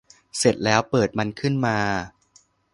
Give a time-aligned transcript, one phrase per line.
[0.37, 1.77] เสร็จแล้วเปิดมันขึ้นมา